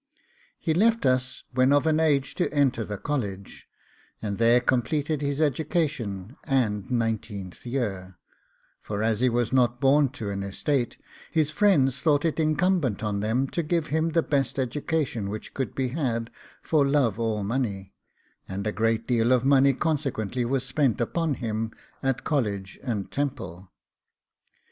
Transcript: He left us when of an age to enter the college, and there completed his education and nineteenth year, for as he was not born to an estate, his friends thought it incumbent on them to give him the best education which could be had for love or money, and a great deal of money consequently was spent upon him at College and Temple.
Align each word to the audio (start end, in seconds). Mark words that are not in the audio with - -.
He 0.57 0.73
left 0.73 1.05
us 1.05 1.43
when 1.53 1.71
of 1.71 1.85
an 1.85 1.99
age 1.99 2.33
to 2.33 2.51
enter 2.51 2.83
the 2.83 2.97
college, 2.97 3.67
and 4.19 4.39
there 4.39 4.59
completed 4.59 5.21
his 5.21 5.39
education 5.39 6.37
and 6.43 6.89
nineteenth 6.89 7.63
year, 7.67 8.17
for 8.81 9.03
as 9.03 9.21
he 9.21 9.29
was 9.29 9.53
not 9.53 9.79
born 9.79 10.09
to 10.13 10.31
an 10.31 10.41
estate, 10.41 10.97
his 11.29 11.51
friends 11.51 11.99
thought 12.01 12.25
it 12.25 12.39
incumbent 12.39 13.03
on 13.03 13.19
them 13.19 13.45
to 13.49 13.61
give 13.61 13.89
him 13.93 14.09
the 14.09 14.23
best 14.23 14.57
education 14.57 15.29
which 15.29 15.53
could 15.53 15.75
be 15.75 15.89
had 15.89 16.31
for 16.63 16.83
love 16.83 17.19
or 17.19 17.43
money, 17.43 17.93
and 18.47 18.65
a 18.65 18.71
great 18.71 19.05
deal 19.07 19.31
of 19.31 19.45
money 19.45 19.71
consequently 19.75 20.43
was 20.43 20.65
spent 20.65 20.99
upon 20.99 21.35
him 21.35 21.71
at 22.01 22.23
College 22.23 22.79
and 22.81 23.11
Temple. 23.11 23.71